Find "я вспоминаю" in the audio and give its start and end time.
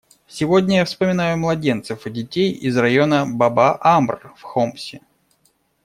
0.77-1.37